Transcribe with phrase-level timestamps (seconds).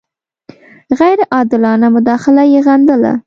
[0.99, 3.13] غیر عادلانه مداخله یې غندله.